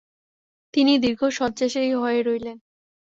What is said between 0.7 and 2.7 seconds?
তিনি দীর্ঘ শয্যাশায়ী হয়ে রইলেন।